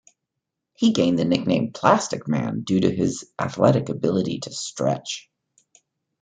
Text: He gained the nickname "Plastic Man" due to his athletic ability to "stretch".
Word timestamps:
He 0.73 0.93
gained 0.93 1.19
the 1.19 1.25
nickname 1.25 1.73
"Plastic 1.73 2.27
Man" 2.27 2.61
due 2.61 2.79
to 2.79 2.89
his 2.89 3.31
athletic 3.39 3.89
ability 3.89 4.39
to 4.39 4.51
"stretch". 4.51 5.29